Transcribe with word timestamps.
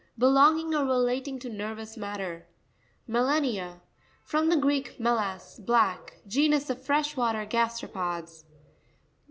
Belonging 0.17 0.73
or 0.73 0.83
relating 0.83 1.37
to 1.41 1.47
nervous 1.47 1.95
matter. 1.95 2.47
Mera'n1a.—From 3.07 4.49
the 4.49 4.57
Greek, 4.57 4.99
melas, 4.99 5.59
black. 5.63 6.15
Genus 6.25 6.71
of 6.71 6.81
fresh 6.81 7.15
water 7.15 7.45
gas 7.45 7.79
teropods. 7.81 8.45